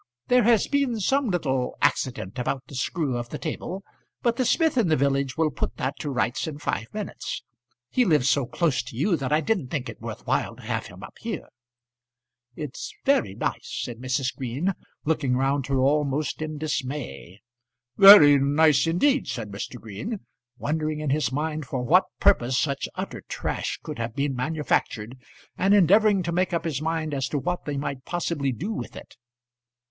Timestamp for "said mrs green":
13.83-14.73